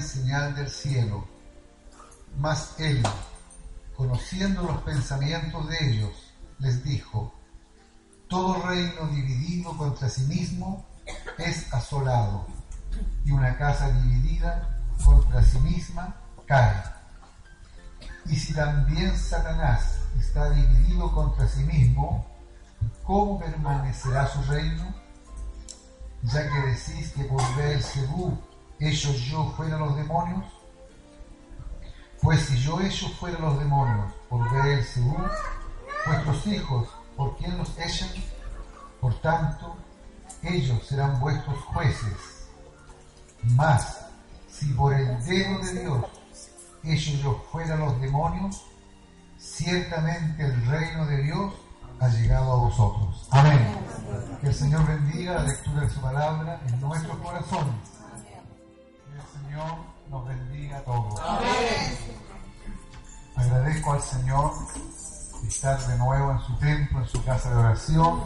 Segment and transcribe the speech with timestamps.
[0.00, 1.26] Señal del cielo.
[2.36, 3.02] Mas él,
[3.96, 7.34] conociendo los pensamientos de ellos, les dijo,
[8.28, 10.86] todo reino dividido contra sí mismo
[11.38, 12.46] es asolado,
[13.24, 16.14] y una casa dividida contra sí misma
[16.46, 16.82] cae.
[18.26, 22.24] Y si también Satanás está dividido contra sí mismo,
[23.02, 25.07] ¿cómo permanecerá su reino?
[26.22, 28.38] Ya que decís que por Beelzebú
[28.80, 30.44] ellos yo fuera los demonios?
[32.20, 35.24] Pues si yo ellos fuera los demonios por ver según
[36.06, 38.10] vuestros hijos, ¿por quién los echan?
[39.00, 39.76] Por tanto,
[40.42, 42.48] ellos serán vuestros jueces.
[43.42, 44.06] Mas,
[44.50, 46.04] si por el dedo de Dios
[46.84, 48.64] ellos yo fuera los demonios,
[49.38, 51.54] ciertamente el reino de Dios
[52.00, 53.28] ha llegado a vosotros.
[53.30, 53.67] Amén.
[54.40, 57.74] Que el Señor bendiga la lectura de su palabra en nuestro corazón
[59.32, 59.78] Señor
[60.10, 61.20] nos bendiga a todos.
[63.36, 64.52] Agradezco al Señor
[65.46, 68.20] estar de nuevo en su templo, en su casa de oración,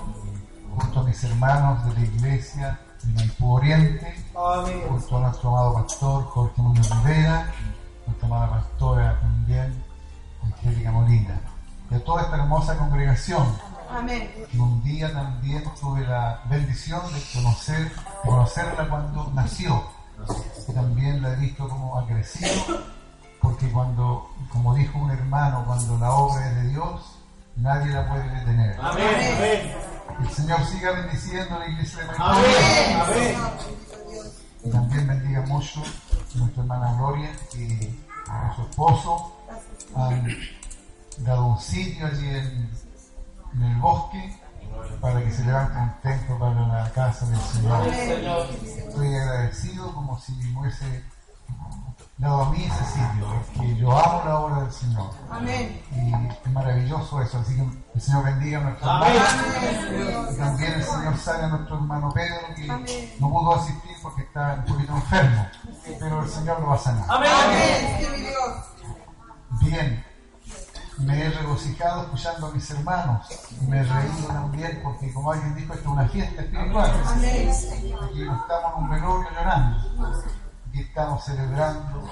[0.77, 6.25] junto a mis hermanos de la iglesia de Maipú Oriente, junto a nuestro amado pastor
[6.25, 7.53] Jorge Muñoz Rivera,
[8.07, 9.85] nuestra amada pastora también,
[10.43, 11.41] Angélica Molina,
[11.91, 13.72] de toda esta hermosa congregación.
[13.93, 14.31] Amén.
[14.59, 17.93] Un día también tuve la bendición de conocer,
[18.25, 19.83] conocerla cuando nació
[20.73, 22.83] también la he visto como ha crecido,
[23.41, 27.19] porque cuando, como dijo un hermano, cuando la obra es de Dios,
[27.57, 28.79] nadie la puede detener.
[28.81, 29.73] Amén.
[30.21, 33.37] El Señor siga bendiciendo a la iglesia de Amén.
[34.65, 37.99] Y también bendiga mucho a nuestra hermana Gloria y
[38.29, 39.33] a su esposo
[39.97, 40.27] han
[41.19, 42.71] dado un sitio allí en,
[43.55, 44.39] en el bosque
[45.01, 47.87] para que se levante un templo para la casa del Señor.
[47.89, 51.05] Estoy agradecido como si me hubiese
[52.19, 55.11] dado a mí ese sitio, que yo amo la obra del Señor.
[55.93, 60.33] Y es maravilloso eso, así que el Señor bendiga a nuestro hermano.
[60.33, 64.55] Y también el Señor salve a nuestro hermano Pedro, que no pudo asistir porque está
[64.67, 65.47] un poquito enfermo,
[65.99, 67.07] pero el Señor lo va a sanar.
[69.61, 70.12] Bien
[70.99, 73.27] me he regocijado escuchando a mis hermanos
[73.61, 76.91] y me he reído también porque como alguien dijo esto es una fiesta espiritual.
[76.91, 80.17] Aquí no estamos en un velorio llorando.
[80.69, 82.09] Aquí estamos celebrando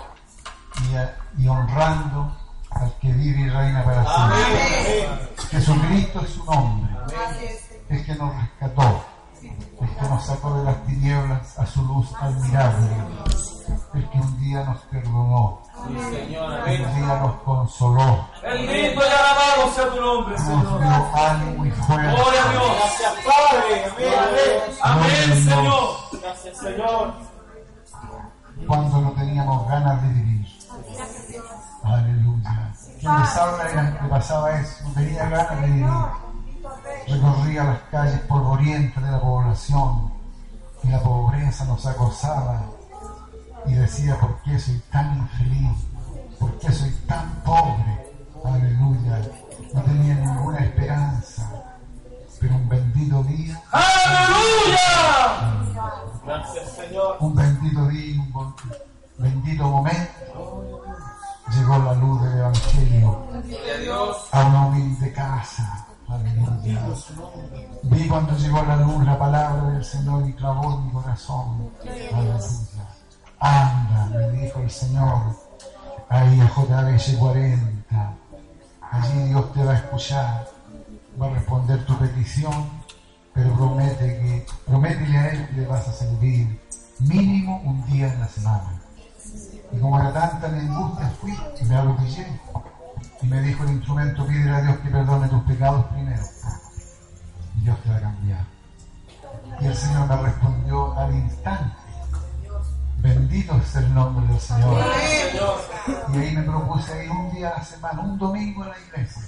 [1.38, 2.36] y, honrando
[2.70, 5.36] al que vive y reina para siempre.
[5.50, 6.96] Jesucristo es su nombre.
[7.88, 9.04] Es que nos rescató.
[9.42, 12.88] Es que nos sacó de las tinieblas a su luz admirable
[13.94, 16.84] el que un día nos perdonó Sí, Señor, amén.
[16.84, 18.28] Un día nos consoló.
[18.42, 20.64] Bendito y alabado sea tu nombre, Señor.
[20.64, 22.12] Nos dio ánimo y fuerza.
[22.12, 22.72] Gloria a Dios.
[22.76, 23.84] Gracias, Padre.
[23.84, 24.14] Amén,
[24.82, 25.02] amén.
[25.02, 25.88] Amén, Señor.
[26.22, 27.14] Gracias, Señor.
[28.66, 30.46] Cuando no teníamos ganas de vivir.
[31.82, 32.72] Aleluya.
[33.00, 35.86] Quien les habla le pasaba eso, no tenía ganas de vivir.
[37.08, 40.12] recorría las calles polvorientas de la población
[40.82, 42.62] y la pobreza nos acosaba
[43.66, 45.76] y decía, ¿por qué soy tan infeliz?
[46.38, 48.12] ¿Por qué soy tan pobre?
[48.44, 49.20] Aleluya.
[49.74, 51.50] No tenía ninguna esperanza.
[52.40, 53.62] Pero un bendito día.
[53.70, 54.80] ¡Aleluya!
[56.24, 57.16] Gracias, Señor.
[57.20, 58.54] Un bendito día, un
[59.18, 60.64] bendito momento.
[61.54, 63.26] Llegó la luz del Evangelio
[64.32, 65.86] a una humilde casa.
[66.08, 66.80] Aleluya.
[67.82, 71.70] Vi cuando llegó la luz la palabra del Señor y clavó en mi corazón.
[71.82, 72.38] Aleluya.
[73.40, 75.34] Anda, me dijo el Señor,
[76.10, 78.14] ahí a JBS 40.
[78.90, 80.46] Allí Dios te va a escuchar,
[81.20, 82.68] va a responder tu petición,
[83.32, 86.60] pero promete que, prométele a Él que le vas a servir
[86.98, 88.78] mínimo un día en la semana.
[89.72, 92.26] Y como era tanta mi angustia, fui y me arrodillé.
[93.22, 96.22] Y me dijo el instrumento, pídele a Dios que perdone tus pecados primero.
[97.56, 98.44] Y Dios te va a cambiar.
[99.60, 101.79] Y el Señor me respondió al instante.
[103.02, 104.84] Bendito es el nombre del Señor.
[106.12, 109.22] Y ahí me propuse ir un día a la semana, un domingo en la iglesia.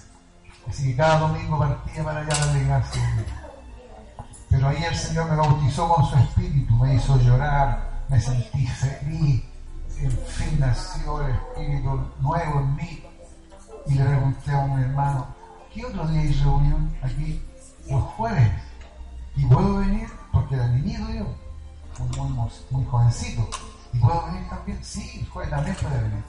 [0.69, 3.05] Así que cada domingo partía para allá a darle gracias.
[4.51, 9.43] Pero ahí el Señor me bautizó con su espíritu, me hizo llorar, me sentí feliz.
[10.01, 13.03] En fin, nació el espíritu nuevo en mí.
[13.87, 15.27] Y le pregunté a un hermano,
[15.73, 17.43] ¿qué otro día hay reunión aquí?
[17.89, 18.51] Los jueves.
[19.35, 20.09] ¿Y puedo venir?
[20.31, 21.52] Porque era mi niño yo
[21.99, 22.29] muy,
[22.71, 23.49] muy, jovencito.
[23.93, 24.79] ¿Y puedo venir también?
[24.83, 26.25] Sí, el jueves también puede venir.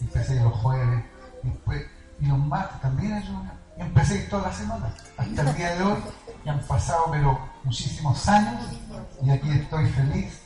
[0.00, 1.04] empecé los jueves,
[1.42, 1.82] y, después,
[2.20, 3.24] y los martes también hay
[3.78, 5.98] Y empecé toda la semana, hasta el día de hoy,
[6.42, 8.62] que han pasado pero muchísimos años,
[9.22, 10.40] y aquí estoy feliz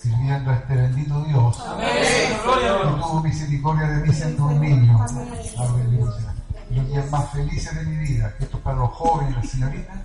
[0.00, 1.60] sirviendo a este bendito Dios.
[1.66, 1.88] Amén.
[1.88, 5.04] Que tuvo misericordia de mí siendo un niño.
[5.04, 6.34] Aleluya.
[6.70, 9.98] Los días más felices de mi vida, esto para los jóvenes y las señoritas,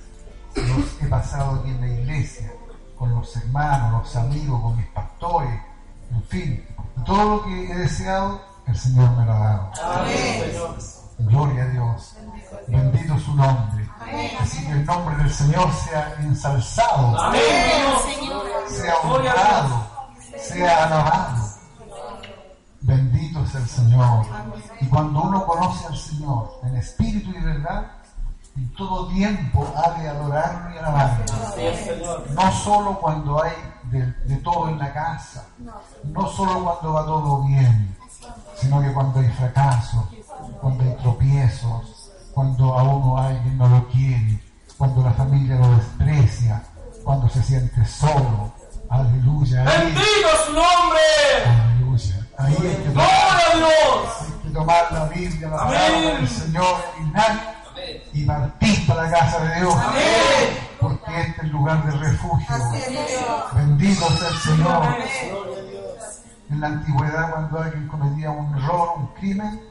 [0.56, 2.52] los he pasado aquí en la iglesia
[3.01, 5.59] con los hermanos, los amigos, con mis pastores,
[6.12, 6.68] en fin,
[7.03, 9.71] todo lo que he deseado, el Señor me lo ha dado.
[9.83, 10.53] Amén.
[11.18, 12.15] Gloria a Dios.
[12.68, 13.89] Bendito su nombre.
[14.39, 17.19] Así que el nombre del Señor sea ensalzado.
[17.19, 17.42] Amén.
[18.69, 19.88] Sea honrado.
[20.38, 21.44] Sea alabado.
[22.81, 24.27] Bendito es el Señor.
[24.80, 27.94] Y cuando uno conoce al Señor en espíritu y verdad,
[28.57, 31.25] en todo tiempo ha de adorarlo y alabarlo.
[32.33, 33.53] No solo cuando hay
[33.92, 35.45] de, todo en la casa,
[36.03, 37.95] no solo cuando va todo bien,
[38.56, 40.06] sino que cuando hay fracasos,
[40.59, 44.39] cuando hay tropiezos, cuando a uno alguien no lo quiere,
[44.77, 46.63] cuando la familia lo desprecia,
[47.03, 48.51] cuando se siente solo.
[48.89, 49.63] Aleluya.
[49.63, 51.00] Bendito su nombre.
[51.45, 52.27] Aleluya.
[52.38, 53.07] Ahí hay que tomar,
[54.44, 57.13] que tomar la Biblia, la palabra del Señor en
[58.13, 59.75] y partir para la casa de Dios.
[60.80, 62.56] Porque este es el lugar de refugio.
[63.54, 64.96] Bendito sea el Señor.
[66.50, 69.62] En la antigüedad, cuando alguien cometía un error, un crimen,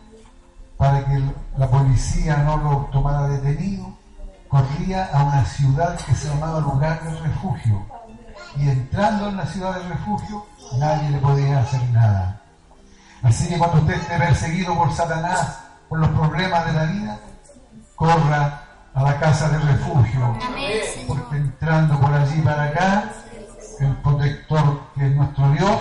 [0.77, 1.23] para que
[1.59, 3.93] la policía no lo tomara detenido,
[4.49, 7.85] corría a una ciudad que se llamaba lugar de refugio.
[8.57, 10.47] Y entrando en la ciudad de refugio,
[10.79, 12.41] nadie le podía hacer nada.
[13.23, 15.59] Así que cuando usted esté perseguido por Satanás,
[15.89, 17.19] por los problemas de la vida,
[18.01, 18.63] corra
[18.95, 20.39] a la casa de refugio,
[21.07, 23.13] porque entrando por allí para acá,
[23.79, 25.81] el protector que es nuestro Dios,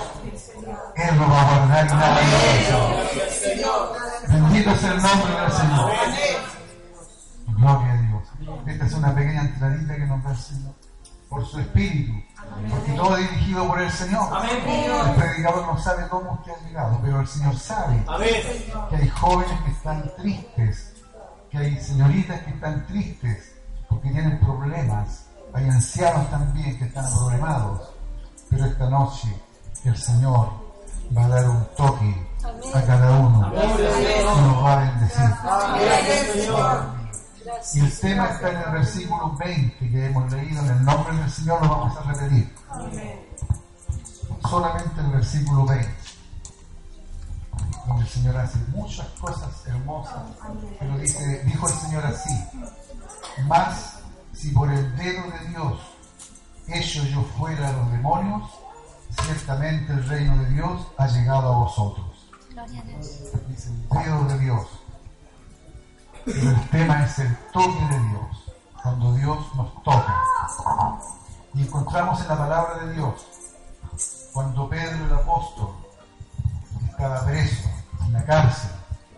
[0.97, 2.19] Él lo va a guardar y nada
[4.27, 5.91] Bendito es el nombre del Señor.
[7.47, 8.23] Gloria a Dios.
[8.67, 10.73] Esta es una pequeña entradita que nos da el Señor
[11.29, 12.13] por su espíritu,
[12.69, 14.27] porque todo es dirigido por el Señor.
[14.45, 18.03] El predicador no sabe cómo usted ha llegado, pero el Señor sabe
[18.89, 20.88] que hay jóvenes que están tristes
[21.49, 23.55] que hay señoritas que están tristes
[23.87, 27.89] porque tienen problemas, hay ancianos también que están problemados,
[28.49, 29.27] pero esta noche
[29.83, 30.49] el Señor
[31.15, 32.27] va a dar un toque
[32.73, 33.51] a cada uno.
[33.51, 35.29] Y nos va a bendecir.
[37.73, 41.31] Y el tema está en el versículo 20 que hemos leído, en el nombre del
[41.31, 42.55] Señor lo vamos a repetir.
[44.47, 45.98] Solamente el versículo 20
[47.97, 50.21] el Señor hace muchas cosas hermosas,
[50.79, 52.33] pero dice, dijo el Señor así,
[53.47, 53.99] más
[54.33, 55.79] si por el dedo de Dios
[56.67, 58.49] hecho yo fuera a los demonios,
[59.23, 62.29] ciertamente el reino de Dios ha llegado a vosotros.
[63.47, 64.67] Dice el dedo de Dios.
[66.25, 68.53] Pero el tema es el toque de Dios,
[68.83, 70.23] cuando Dios nos toca.
[71.55, 73.13] Y encontramos en la palabra de Dios,
[74.31, 75.73] cuando Pedro el apóstol
[76.87, 77.78] estaba preso
[78.11, 78.71] la cárcel,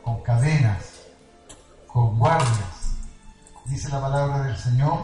[0.04, 1.02] con cadenas,
[1.88, 2.96] con guardias.
[3.66, 5.04] Dice la palabra del Señor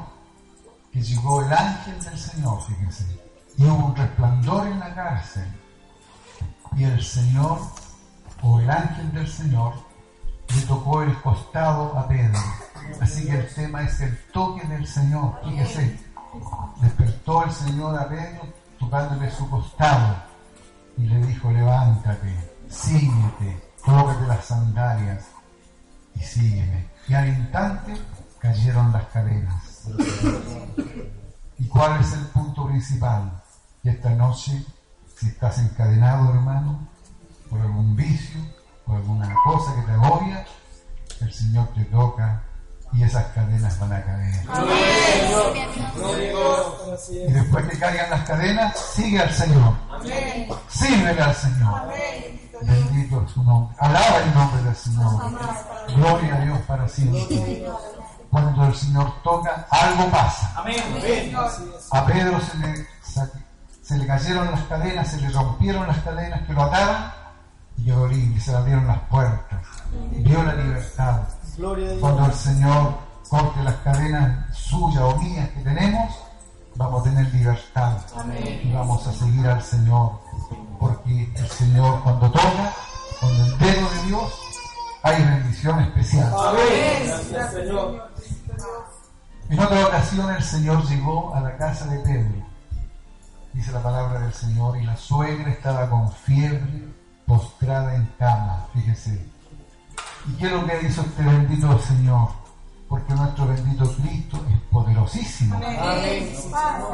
[0.92, 3.06] que llegó el ángel del Señor, fíjense,
[3.58, 5.46] y hubo un resplandor en la cárcel.
[6.76, 7.60] Y el Señor,
[8.42, 9.74] o el ángel del Señor,
[10.56, 12.40] le tocó el costado a Pedro.
[13.02, 15.40] Así que el tema es el toque del Señor.
[15.44, 16.00] Fíjese,
[16.82, 18.42] despertó el Señor a Pedro
[18.80, 20.16] tocándole su costado
[20.98, 22.34] y le dijo, levántate,
[22.70, 25.26] síguete, colócate las sandalias
[26.16, 26.88] y sígueme.
[27.08, 27.94] Y al instante
[28.40, 29.88] cayeron las cadenas.
[31.58, 33.42] ¿Y cuál es el punto principal?
[33.82, 34.64] Que esta noche,
[35.16, 36.88] si estás encadenado, hermano,
[37.50, 38.40] por algún vicio,
[38.86, 40.46] por alguna cosa que te agobia,
[41.22, 42.44] el Señor te toca
[42.94, 44.46] y esas cadenas van a caer.
[47.12, 49.74] Y después que caigan las cadenas, sigue al Señor.
[50.70, 51.82] Sírvele al Señor.
[52.62, 53.76] Bendito es su nombre.
[53.80, 55.12] Alaba el nombre del Señor.
[55.96, 57.66] Gloria a Dios para siempre.
[58.30, 60.54] Cuando el Señor toca, algo pasa.
[61.92, 62.88] A Pedro se le,
[63.82, 67.14] se le cayeron las cadenas, se le rompieron las cadenas que lo ataban
[67.78, 69.60] y quedó libre, se le abrieron las puertas.
[70.12, 71.22] Vio la libertad.
[72.00, 72.98] Cuando el Señor
[73.30, 76.14] corte las cadenas suyas o mías que tenemos,
[76.76, 77.98] vamos a tener libertad
[78.64, 80.20] y vamos a seguir al Señor.
[80.80, 82.74] Porque el Señor cuando toca,
[83.20, 84.34] con el dedo de Dios,
[85.04, 86.34] hay bendición especial.
[89.50, 92.46] En otra ocasión el Señor llegó a la casa de Pedro.
[93.54, 96.84] Dice la palabra del Señor, y la suegra estaba con fiebre,
[97.26, 98.68] postrada en cama.
[98.74, 99.26] Fíjese,
[100.28, 102.30] ¿Y qué es lo que hizo este bendito Señor?
[102.90, 105.60] Porque nuestro bendito Cristo es poderosísimo.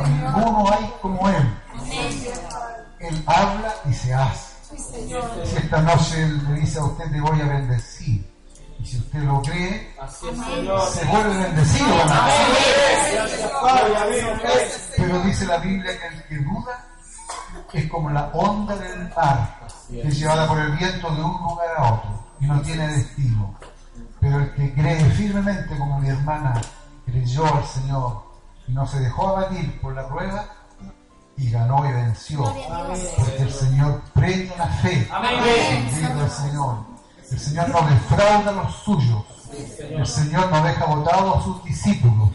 [0.06, 1.58] Ninguno hay como Él.
[3.26, 4.54] Habla y se hace.
[4.78, 8.34] Si esta noche le dice a usted, te voy a bendecir.
[8.80, 11.88] Y si usted lo cree, se vuelve bendecido.
[14.98, 16.86] Pero dice la Biblia que el que duda
[17.72, 21.68] es como la onda del mar, que es llevada por el viento de un lugar
[21.78, 23.56] a otro y no tiene destino.
[24.20, 26.60] Pero el que cree firmemente, como mi hermana
[27.06, 28.24] creyó al Señor
[28.68, 30.46] y no se dejó abatir por la prueba,
[31.38, 32.44] y ganó y venció.
[32.44, 35.08] Porque el Señor premia la fe.
[36.22, 36.78] El Señor.
[37.32, 39.24] El Señor no defrauda a los suyos.
[39.80, 42.30] El Señor no deja votados a sus discípulos.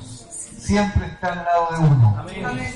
[0.58, 2.24] Siempre está al lado de uno.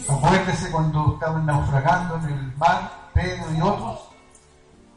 [0.09, 4.01] Acuérdese cuando estaban naufragando en el mar, Pedro y otros,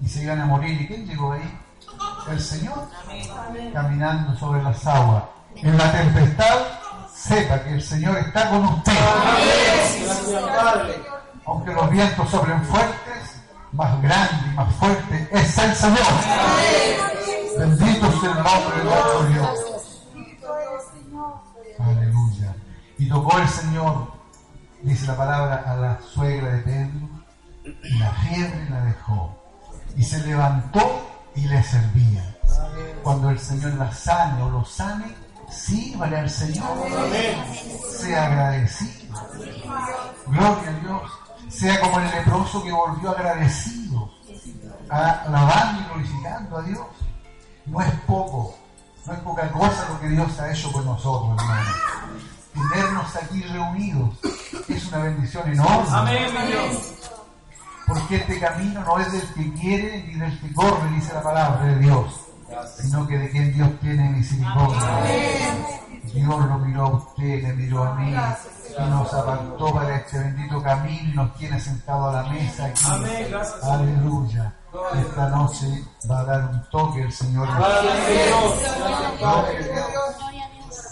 [0.02, 0.82] y se iban a morir.
[0.82, 1.60] ¿Y quién llegó ahí?
[2.32, 2.88] el Señor
[3.74, 5.24] caminando sobre las aguas.
[5.56, 6.58] En la tempestad,
[7.14, 8.94] sepa que el Señor está con usted.
[11.46, 16.00] Aunque los vientos soplen fuertes, más grande y más fuerte es el Señor.
[17.58, 19.76] Bendito sea el nombre de nuestro Dios.
[21.80, 22.56] Aleluya.
[22.98, 24.12] Y tocó el Señor,
[24.82, 27.10] dice la palabra, a la suegra de Pedro,
[27.84, 29.36] y la fiebre la dejó.
[29.96, 32.36] Y se levantó y le servía.
[33.04, 35.14] Cuando el Señor la sane o lo sane,
[35.50, 36.68] sírvale al Señor.
[37.90, 39.16] Sea agradecido.
[40.28, 41.25] Gloria a Dios.
[41.50, 44.10] Sea como el leproso que volvió agradecido,
[44.90, 46.88] alabando y glorificando a Dios.
[47.66, 48.56] No es poco,
[49.06, 51.70] no es poca cosa lo que Dios ha hecho por nosotros, hermano.
[52.54, 54.10] Tenernos aquí reunidos
[54.68, 55.88] es una bendición enorme.
[55.92, 56.96] Amén, Dios
[57.86, 61.66] porque este camino no es del que quiere ni del que corre, dice la palabra
[61.66, 62.25] de Dios,
[62.78, 65.04] sino que de quien Dios tiene misericordia.
[66.14, 70.62] Dios lo miró a usted, le miró a mí, y nos apartó para este bendito
[70.62, 72.86] camino y nos tiene sentado a la mesa aquí.
[73.64, 74.54] Aleluya.
[74.94, 77.48] Esta noche va a dar un toque el Señor.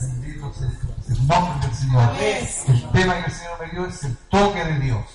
[0.02, 0.70] Bendito sea
[1.10, 2.10] el nombre del Señor.
[2.68, 5.06] El tema que el Señor me dio es el toque de Dios.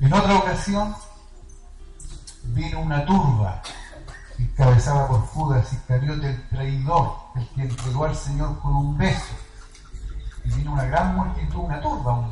[0.00, 0.94] En otra ocasión
[2.46, 3.62] vino una turba
[4.38, 9.34] encabezada por Judas Iscariote, el traidor, el que entregó al Señor con un beso.
[10.44, 12.30] Y vino una gran multitud, una turba, una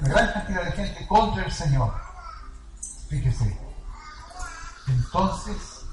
[0.00, 1.94] gran cantidad de gente contra el Señor.
[3.08, 3.58] Fíjese.
[4.88, 5.86] Entonces,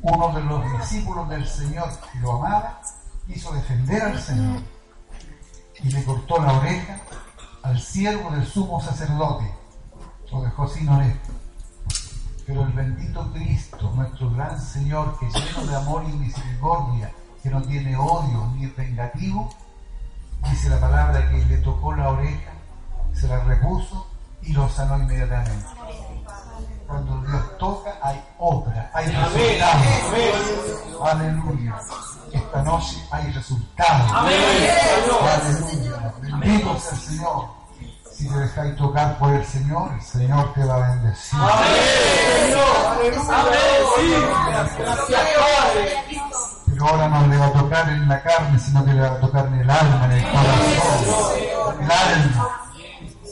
[0.00, 2.80] uno de los discípulos del Señor que lo amaba
[3.26, 4.62] quiso defender al Señor
[5.82, 7.00] y le cortó la oreja
[7.62, 9.52] al siervo del sumo sacerdote.
[10.30, 11.18] Lo dejó sin oreja.
[12.46, 17.10] Pero el bendito Cristo, nuestro gran Señor, que lleno de amor y misericordia,
[17.42, 19.48] que no tiene odio ni es vengativo,
[20.50, 22.52] dice la palabra que le tocó la oreja,
[23.14, 24.06] se la repuso
[24.42, 25.66] y lo sanó inmediatamente.
[26.86, 29.82] Cuando Dios toca, hay obra, hay resultado.
[31.02, 31.80] Aleluya.
[32.30, 34.12] esta noche hay resultados.
[34.12, 36.12] Aleluya.
[36.20, 37.63] Bendito sea el Señor.
[38.16, 41.38] Si te dejáis tocar por el Señor, el Señor te va a bendecir.
[44.48, 46.04] Gracias, Padre.
[46.66, 49.20] Pero ahora no le va a tocar en la carne, sino que le va a
[49.20, 51.32] tocar en el alma, en el corazón,
[51.80, 52.60] el alma.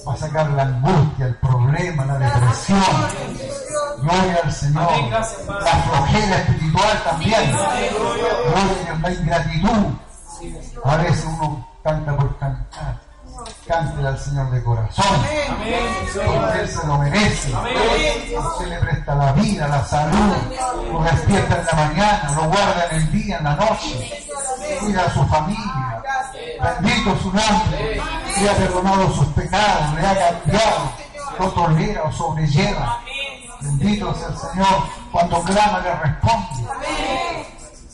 [0.07, 2.83] Va a sacar la angustia, el problema, la depresión.
[3.99, 4.91] Gloria al Señor.
[5.11, 7.53] La flojera espiritual también.
[7.53, 9.87] Gloria a la ingratitud.
[10.85, 12.37] A veces uno canta por.
[13.73, 15.07] Cántele al Señor de corazón.
[16.15, 17.55] Porque Él se lo merece.
[18.37, 20.35] Usted le presta la vida, la salud.
[20.93, 24.27] Lo despierta en la mañana, lo guarda en el día, en la noche.
[24.79, 26.03] Cuida a su familia.
[26.61, 28.03] Bendito su nombre.
[28.43, 30.93] Le ha perdonado sus pecados, le ha cambiado.
[31.39, 33.01] Lo tolera o sobrelleva.
[33.63, 34.83] Bendito sea el Señor.
[35.13, 36.69] Cuando clama le responde.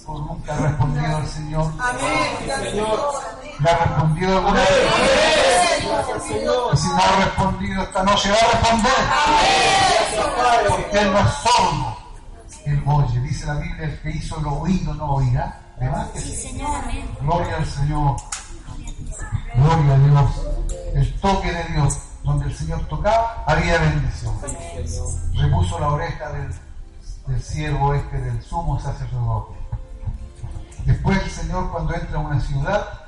[0.05, 1.73] Por nunca ha respondido al Señor.
[3.61, 5.68] ¿Le ha respondido alguna vez?
[6.77, 8.93] Si no ha respondido esta noche, va a responder.
[10.69, 11.97] Porque Él no es sordo.
[12.65, 13.21] Él oye.
[13.21, 15.61] Dice la Biblia, el que hizo el oído no oirá.
[17.21, 18.17] Gloria al Señor.
[19.55, 20.47] Gloria a Dios.
[20.95, 21.99] El toque de Dios.
[22.23, 24.35] Donde el Señor tocaba, había bendición.
[25.35, 26.55] Repuso la oreja del,
[27.27, 29.55] del siervo este, del sumo sacerdote.
[30.85, 33.08] Después el Señor cuando entra a una ciudad,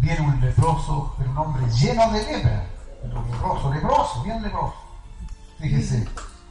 [0.00, 2.66] viene un leproso, pero un hombre lleno de lepra.
[3.02, 4.74] Leproso, leproso, bien leproso.
[5.58, 6.06] Fíjese,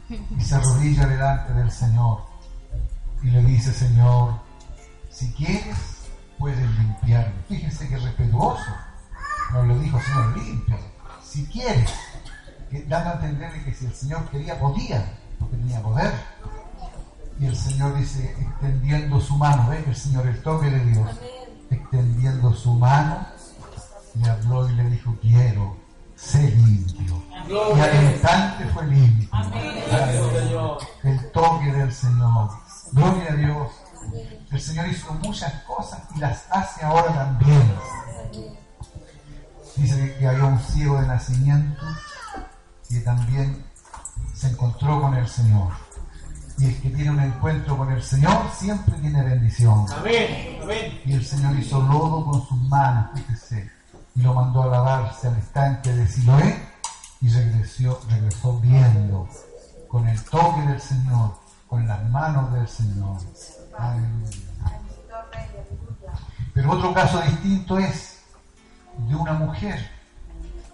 [0.10, 2.30] y se arrodilla delante del Señor
[3.22, 4.36] y le dice, Señor,
[5.10, 5.78] si quieres,
[6.38, 7.34] puedes limpiarme.
[7.48, 8.72] Fíjese que respetuoso.
[9.52, 10.78] No le dijo, Señor, limpia.
[11.24, 11.92] Si quieres,
[12.70, 16.14] que, dando a entenderle que si el Señor quería, podía, porque tenía poder.
[17.40, 19.86] Y el Señor dice, extendiendo su mano, ¿ves?
[19.88, 21.10] El Señor, el toque de Dios,
[21.70, 23.28] extendiendo su mano,
[24.20, 25.76] le habló y le dijo, quiero,
[26.16, 27.24] sé limpio.
[27.48, 29.30] Y al instante fue limpio.
[31.04, 32.50] El toque del Señor.
[32.92, 33.70] Gloria a Dios.
[34.52, 37.76] El Señor hizo muchas cosas y las hace ahora también.
[39.76, 41.82] Dice que había un ciego de nacimiento
[42.90, 43.64] que también
[44.34, 45.72] se encontró con el Señor.
[46.58, 49.86] Y el que tiene un encuentro con el Señor siempre tiene bendición.
[49.98, 50.60] Amén.
[50.62, 51.02] Amén.
[51.06, 53.72] Y el Señor hizo lodo con sus manos, fíjese,
[54.16, 56.68] y lo mandó a lavarse al estanque de Siloé
[57.22, 59.28] y regresó, regresó viendo
[59.88, 61.36] con el toque del Señor,
[61.68, 63.18] con las manos del Señor.
[66.54, 68.20] Pero otro caso distinto es
[68.98, 69.90] de una mujer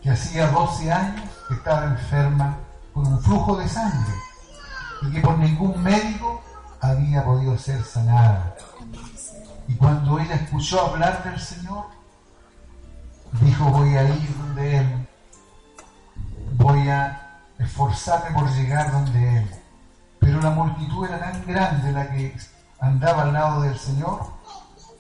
[0.02, 2.58] que hacía 12 años estaba enferma
[2.94, 4.14] con un flujo de sangre
[5.02, 6.42] y que por ningún médico
[6.82, 8.56] había podido ser sanada.
[9.68, 11.86] Y cuando ella escuchó hablar del Señor,
[13.56, 15.08] dijo, voy a ir donde Él,
[16.58, 19.50] voy a esforzarme por llegar donde Él.
[20.20, 22.36] Pero la multitud era tan grande la que
[22.80, 24.26] andaba al lado del Señor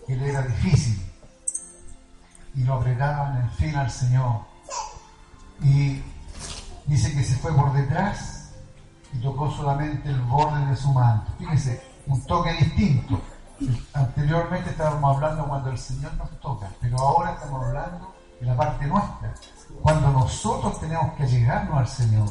[0.07, 1.01] que le era difícil.
[2.55, 4.41] Y lo apretaban en fin al Señor.
[5.61, 6.01] Y
[6.85, 8.51] dice que se fue por detrás
[9.11, 11.33] y tocó solamente el borde de su manto.
[11.37, 13.19] Fíjense, un toque distinto.
[13.93, 18.85] Anteriormente estábamos hablando cuando el Señor nos toca, pero ahora estamos hablando de la parte
[18.85, 19.33] nuestra,
[19.81, 22.29] cuando nosotros tenemos que llegarnos al Señor.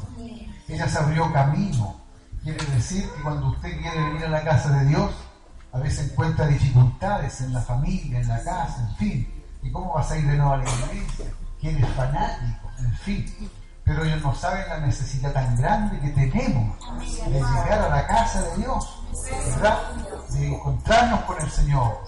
[0.69, 2.01] Ella se abrió camino.
[2.43, 5.13] Quiere decir que cuando usted quiere venir a la casa de Dios,
[5.73, 9.45] a veces encuentra dificultades en la familia, en la casa, en fin.
[9.63, 11.27] ¿Y cómo vas a ir de nuevo a la iglesia?
[11.61, 13.51] Que eres fanático, en fin.
[13.83, 16.79] Pero ellos no saben la necesidad tan grande que tenemos
[17.27, 19.03] de llegar a la casa de Dios,
[19.51, 19.79] ¿verdad?
[20.31, 21.99] De encontrarnos con el Señor.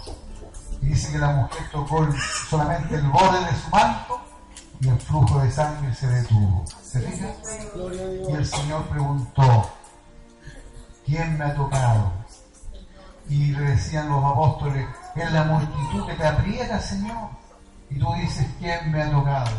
[0.82, 2.06] Y dice que la mujer tocó
[2.48, 4.20] solamente el borde de su manto
[4.80, 6.64] y el flujo de sangre se detuvo.
[6.82, 7.28] ¿Se fija?
[8.28, 9.70] Y el Señor preguntó,
[11.04, 12.12] ¿quién me ha tocado?
[13.28, 14.86] Y le decían los apóstoles,
[15.16, 17.30] es la multitud que te aprieta, Señor.
[17.90, 19.50] Y tú dices, ¿quién me ha tocado?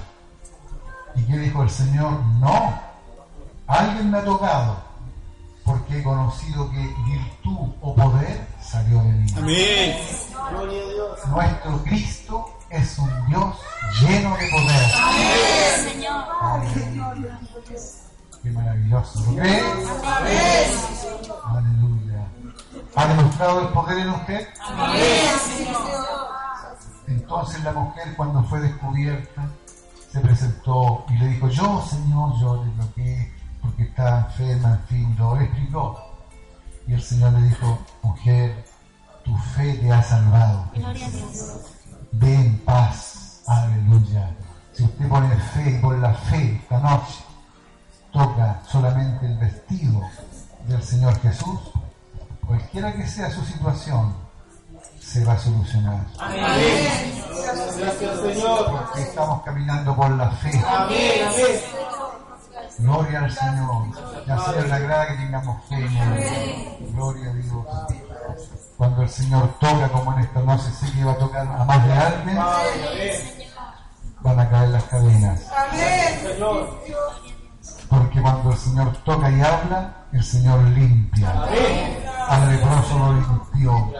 [1.16, 2.24] ¿Y qué dijo el Señor?
[2.40, 2.80] No,
[3.66, 4.78] alguien me ha tocado,
[5.68, 9.34] porque he conocido que virtud o poder salió de mí.
[9.36, 9.98] Amén.
[11.28, 13.56] Nuestro Cristo es un Dios
[14.02, 14.92] lleno de poder.
[14.96, 16.26] Amén, Señor.
[16.42, 17.40] Aleluya.
[18.42, 19.20] Qué maravilloso.
[19.26, 19.62] ¿Lo cree?
[21.44, 22.28] Aleluya.
[22.96, 24.48] ¿Ha demostrado el poder en usted?
[27.08, 29.50] Entonces la mujer cuando fue descubierta
[30.12, 32.72] se presentó y le dijo, yo Señor, yo le
[33.78, 36.04] porque estaba enferma, en fin, lo explicó.
[36.88, 38.66] Y el Señor le dijo, mujer,
[39.24, 40.72] Tu fe te ha salvado.
[42.14, 43.44] Ve en paz.
[43.46, 44.30] Aleluya.
[44.72, 47.24] Si usted pone fe y por la fe esta noche
[48.14, 50.02] toca solamente el vestido
[50.66, 51.60] del Señor Jesús,
[52.46, 54.16] cualquiera que sea su situación,
[55.00, 56.06] se va a solucionar.
[56.20, 57.24] Amén.
[57.78, 58.72] Gracias, Señor.
[58.72, 60.52] Porque estamos caminando por la fe.
[60.66, 61.28] Amén.
[61.28, 61.87] Amén.
[62.80, 64.26] Gloria al Señor.
[64.28, 65.76] Ya sea la grada que tengamos fe.
[65.76, 66.94] en.
[66.94, 67.66] Gloria a Dios.
[68.78, 71.88] Cuando el Señor toca, como en esta noche sé que va a tocar a más
[71.88, 72.38] de alguien,
[74.22, 75.42] van a caer las cadenas.
[77.90, 81.34] Porque cuando el Señor toca y habla, el Señor limpia.
[82.30, 83.94] Al leproso lo limpió.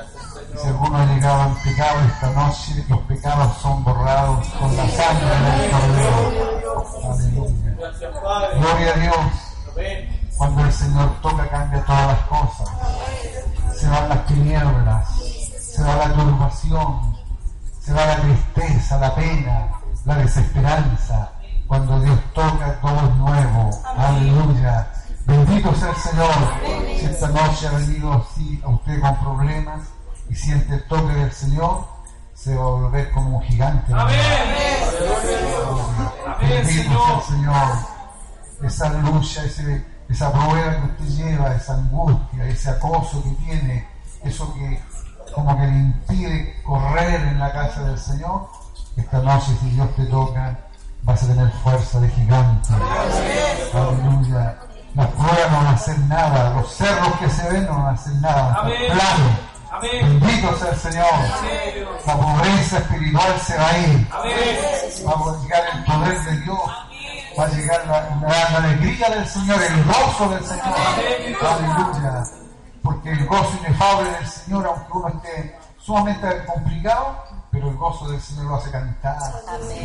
[0.62, 5.30] Si alguno ha llegado al pecado esta noche, los pecados son borrados con la sangre
[5.30, 7.12] del Cordero.
[7.12, 7.67] Aleluya.
[7.78, 9.16] Gloria a Dios.
[10.36, 12.70] Cuando el Señor toca, cambia todas las cosas.
[13.76, 15.10] Se van las tinieblas,
[15.60, 17.16] se va la turbación,
[17.80, 19.68] se va la tristeza, la pena,
[20.06, 21.32] la desesperanza.
[21.68, 23.70] Cuando Dios toca, todo es nuevo.
[23.96, 24.88] Aleluya.
[25.26, 26.98] Bendito sea el Señor.
[27.00, 29.82] Si esta noche ha venido así a usted con problemas
[30.30, 31.86] y siente el toque del Señor,
[32.48, 33.94] se va a volver como un gigante.
[33.94, 34.18] Amén.
[36.40, 37.78] Bendito sea el Señor.
[38.64, 43.88] Esa lucha, ese, esa prueba que usted lleva, esa angustia, ese acoso que tiene,
[44.24, 44.82] eso que
[45.36, 48.48] como que le impide correr en la casa del Señor,
[48.96, 50.58] esta noche si Dios te toca,
[51.04, 52.74] vas a tener fuerza de gigante.
[53.74, 54.58] Aleluya.
[54.96, 57.92] Las pruebas no van a hacer nada, los cerros que se ven no van a
[57.92, 60.20] hacer nada, estar Amén.
[60.20, 61.06] Bendito sea el Señor.
[62.06, 64.34] La pobreza espiritual se va a ir Amén.
[65.08, 66.60] va a llegar el poder de Dios,
[67.40, 70.76] va a llegar la, la- la alegría del Señor, el gozo del Señor.
[71.42, 72.24] Aleluya.
[72.84, 78.22] Porque el gozo inefable del Señor, aunque uno esté sumamente complicado, pero el gozo del
[78.22, 79.18] Señor lo hace cantar.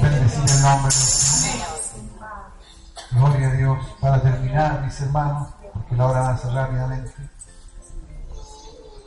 [0.01, 1.69] Bendecir el nombre del Señor.
[3.11, 3.79] Gloria a Dios.
[4.01, 7.13] Para terminar, mis hermanos, porque la hora avanza rápidamente.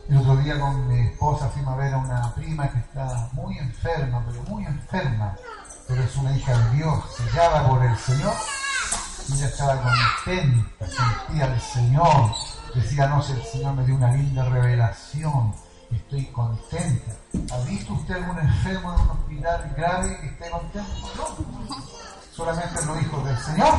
[0.07, 3.57] El otro día con mi esposa fuimos a ver a una prima que está muy
[3.57, 5.35] enferma, pero muy enferma,
[5.87, 8.35] pero es una hija de Dios, sellada por el Señor,
[9.27, 12.35] y ella estaba contenta, sentía al Señor,
[12.75, 15.55] decía, no sé, el Señor me dio una linda revelación,
[15.91, 17.11] estoy contenta.
[17.51, 20.91] ¿Ha visto usted algún enfermo en un hospital grave que esté contento?
[21.17, 21.75] No,
[22.31, 23.73] solamente los hijos del Señor.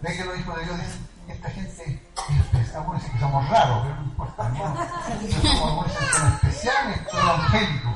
[0.00, 4.02] Ve que los hijos de Dios dicen, esta gente dicen que somos raros, pero no
[4.02, 4.48] importa.
[4.48, 4.74] ¿no?
[5.08, 7.92] Pero somos algunos dicen que son especiales, son evangélicos.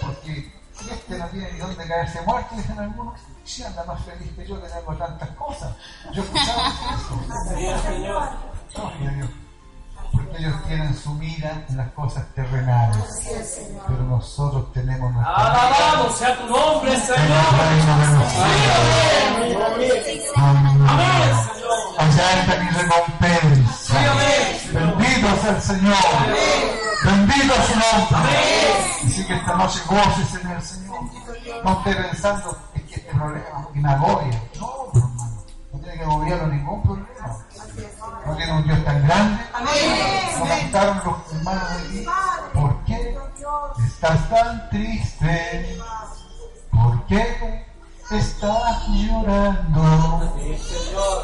[0.00, 0.52] Porque
[0.90, 3.20] este no tiene ni dónde caerse muerto, dicen algunos.
[3.44, 5.74] Si anda más feliz que yo que tengo tantas cosas.
[6.12, 7.56] Yo escuchaba eso.
[7.56, 9.28] Dios.
[10.12, 12.98] Porque ellos tienen su mira en las cosas terrenales.
[13.86, 16.96] Pero nosotros tenemos nuestra Alabado sea tu nombre.
[16.96, 17.18] Señor.
[21.98, 23.57] Allá está mi recompensa.
[25.18, 25.96] Bendito sea el Señor.
[27.04, 28.28] Bendito su nombre.
[29.04, 31.00] Así que esta noche goces en el Señor.
[31.64, 34.42] No esté pensando, es que este problema que me agobia.
[34.60, 35.44] No, hermano.
[35.72, 37.38] No tiene que agobiarlo ningún problema.
[38.26, 39.42] No tiene un Dios tan grande.
[40.38, 42.06] No cantaron los hermanos de.
[42.54, 43.18] ¿Por qué
[43.88, 45.78] estás tan triste?
[46.70, 47.66] ¿Por qué
[48.12, 50.32] estás llorando?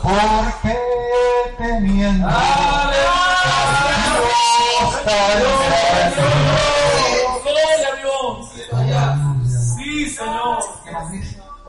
[0.03, 0.79] ¿Por qué
[1.59, 2.84] tan grande.
[7.51, 8.49] Gloria a Dios.
[9.77, 10.59] Sí, Señor.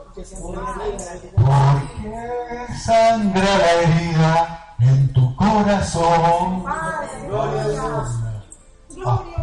[0.06, 0.24] Porque
[2.84, 6.64] sangra la herida en tu corazón.
[6.66, 7.02] Ah,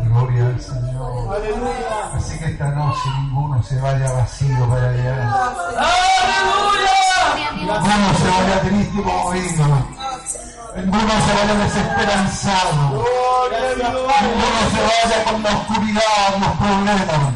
[0.06, 1.38] gloria al Señor.
[2.16, 5.32] Así que esta noche ninguno se vaya vacío para allá.
[6.34, 6.90] Aleluya.
[7.56, 9.66] Ninguno se vaya triste y movido.
[10.76, 12.72] Ninguno se vaya desesperanzado.
[14.22, 17.34] Ninguno se vaya con la oscuridad, los problemas.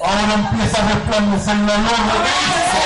[0.00, 2.78] Ahora empieza a resplandecer la luz de Cristo.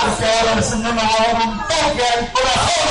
[0.00, 2.88] Porque ahora el Señor nos va a dar un toque al corazón.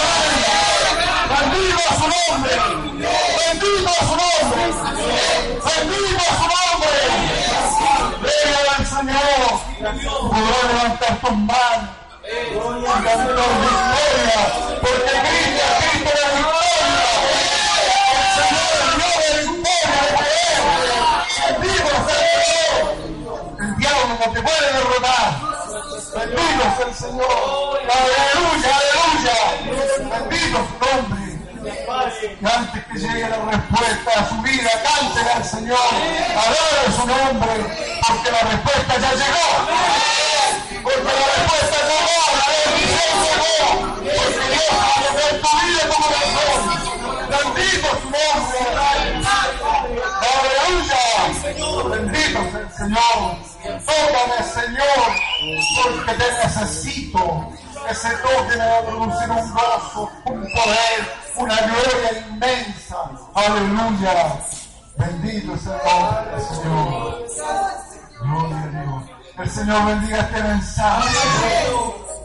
[1.31, 2.53] Bendito a su nombre.
[3.47, 4.61] Bendito a su nombre.
[5.65, 6.95] Bendito a su nombre.
[8.21, 9.49] Venga al Señor.
[10.29, 12.00] Podrá levantar tus manos.
[12.23, 14.41] Y cantar victoria.
[14.79, 17.01] Porque Cristo, Cristo la victoria.
[18.11, 20.61] El Señor Dios de victoria, de creer.
[21.49, 22.85] Bendito sea el.
[23.59, 25.29] El diablo no te puede derrotar.
[26.15, 27.79] Bendito sea el Señor.
[27.89, 29.37] Aleluya, aleluya.
[30.11, 31.21] Bendito su nombre.
[32.39, 34.69] Y antes que llegue la respuesta a su vida.
[34.83, 37.53] Cántele al Señor, adore su nombre,
[38.07, 40.30] porque la respuesta ya llegó.
[40.83, 43.59] Porque la respuesta llegó, la bendición llegó.
[43.95, 46.59] Porque Dios va a tu vida como razón.
[47.29, 48.59] Bendito su nombre.
[50.31, 51.03] Aleluya.
[51.89, 53.19] Bendito sea el Señor.
[53.61, 55.07] Tócame, Señor,
[55.83, 57.21] porque te necesito.
[57.89, 60.99] Ese toque me va a producir un gozo, un poder,
[61.35, 62.97] una gloria inmensa.
[63.33, 64.39] Aleluya.
[64.97, 67.27] Bendito es el nombre del Señor.
[68.21, 68.60] Gloria.
[69.41, 71.09] El Señor bendiga este mensaje.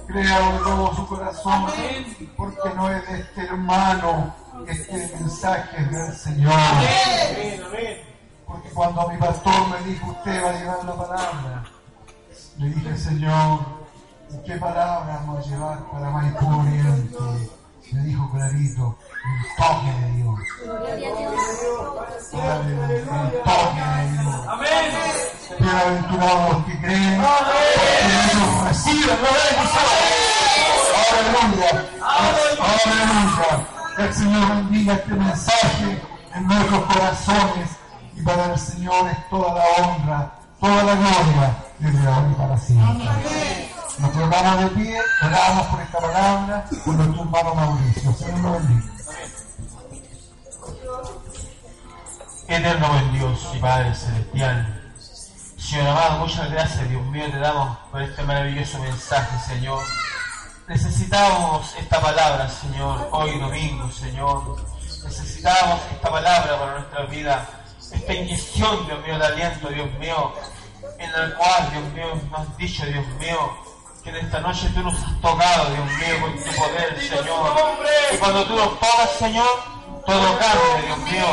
[0.07, 1.67] Créalo de todo su corazón.
[2.37, 4.35] Porque no es de este hermano.
[4.67, 6.53] Este mensaje es del Señor.
[8.47, 11.65] Porque cuando mi pastor me dijo, usted va a llevar la palabra,
[12.59, 13.61] le dije, Señor,
[14.31, 17.19] ¿y qué palabra vamos a llevar para Maipú Oriente?
[17.93, 18.97] Me dijo clarito,
[19.57, 20.41] toque de Dios.
[20.63, 21.03] El
[23.45, 24.37] toque de Dios.
[25.59, 29.87] Bienaventurados los que creen, ellos reciben la bendición.
[31.17, 31.71] Aleluya.
[32.03, 32.97] Aleluya.
[33.99, 36.03] El Señor bendiga este mensaje
[36.35, 37.71] en nuestros corazones
[38.15, 42.59] y para el Señor es toda la honra, toda la gloria desde ahora y para
[42.59, 43.71] siempre.
[43.99, 48.13] Nos colocamos de pie, oramos por esta palabra con nuestro hermano Mauricio.
[48.13, 48.96] Señor lo bendiga.
[52.49, 54.93] Eterno buen Dios y Padre Celestial.
[55.59, 59.83] Señor amado, muchas gracias, Dios mío, te damos por este maravilloso mensaje, Señor.
[60.69, 64.59] Necesitamos esta palabra, Señor, hoy domingo, Señor.
[64.81, 67.49] Necesitamos esta palabra para nuestra vida,
[67.93, 70.33] esta inyección, Dios mío, de aliento, Dios mío,
[70.99, 73.59] en el cual, Dios mío, nos has dicho, Dios mío,
[74.05, 77.57] que en esta noche tú nos has tocado, Dios mío, con tu poder, Señor.
[78.15, 79.76] Y cuando tú nos tocas, Señor,
[80.07, 81.27] todo cambia, Dios mío.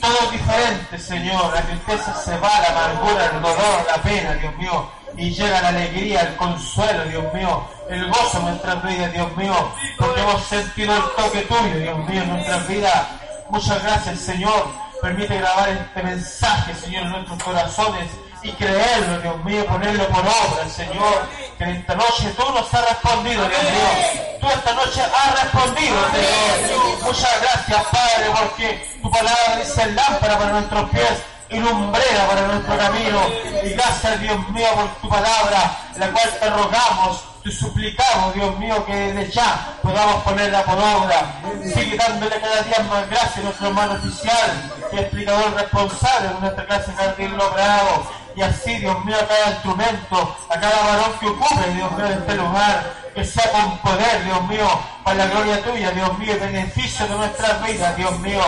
[0.00, 1.54] Todo es diferente, Señor.
[1.54, 4.90] La tristeza se va, la amargura, el dolor, la pena, Dios mío.
[5.16, 7.66] Y llega la alegría, el consuelo, Dios mío.
[7.88, 9.54] El gozo en nuestras vidas, Dios mío.
[9.98, 13.06] Porque hemos sentido el toque tuyo, Dios mío, en nuestras vidas.
[13.50, 14.68] Muchas gracias, Señor.
[15.00, 18.10] Permite grabar este mensaje, Señor, en nuestros corazones
[18.42, 21.28] y creerlo, Dios mío, ponerlo por obra, Señor.
[21.58, 24.38] Que en esta noche tú nos has respondido, Dios mío.
[24.40, 27.02] Tú esta noche has respondido, Señor.
[27.02, 32.76] Muchas gracias, Padre, porque tu palabra dice lámpara para nuestros pies y lumbrera para nuestro
[32.76, 33.20] camino.
[33.62, 38.84] Y gracias, Dios mío, por tu palabra, la cual te rogamos, te suplicamos, Dios mío,
[38.86, 41.40] que desde ya podamos ponerla por obra.
[41.62, 46.66] Sigue dándole cada día más gracias a nuestro hermano oficial y explicador responsable de nuestra
[46.66, 48.23] clase Jardín Logrado.
[48.36, 52.14] Y así, Dios mío, a cada instrumento, a cada varón que ocupe, Dios mío, de
[52.14, 54.68] este lugar, que sea con poder, Dios mío,
[55.04, 58.42] para la gloria tuya, Dios mío, beneficio de nuestras vidas, Dios mío.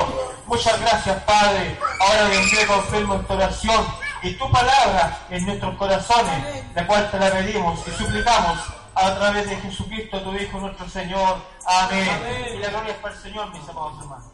[0.46, 1.78] Muchas gracias, Padre.
[2.00, 3.86] Ahora, Dios mío, confirmo esta oración
[4.22, 8.58] y tu palabra en nuestros corazones, la cual te la pedimos y suplicamos
[8.94, 11.36] a través de Jesucristo, tu Hijo, nuestro Señor.
[11.66, 12.08] Amén.
[12.54, 14.32] Y la gloria es para el Señor, mis amados hermanos.